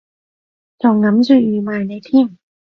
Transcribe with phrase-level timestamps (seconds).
[0.79, 2.35] 仲諗住預埋你添